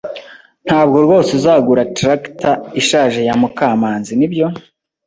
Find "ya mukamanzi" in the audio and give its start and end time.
3.27-4.13